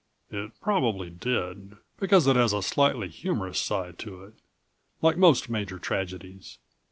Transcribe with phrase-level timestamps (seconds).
[0.31, 4.33] It probably did, because it has a slightly humorous side to it,
[5.03, 6.57] like most major tragedies.